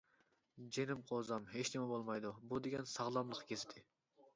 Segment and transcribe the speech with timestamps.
[0.77, 3.91] —جېنىم قوزام، ھېچنېمە بولمايدۇ، بۇ دېگەن ‹‹ساغلاملىق گېزىتى››.